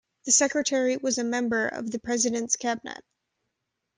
[0.25, 3.03] The secretary was a member of the President's Cabinet.